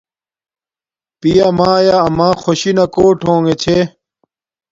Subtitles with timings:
[1.19, 3.77] پیامایا اما خوشی نا کوٹ ہونگے چھے